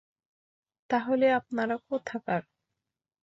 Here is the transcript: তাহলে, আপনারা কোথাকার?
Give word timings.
তাহলে, 0.89 1.25
আপনারা 1.39 1.75
কোথাকার? 1.87 2.41